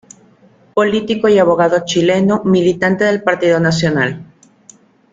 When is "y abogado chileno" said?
1.29-2.41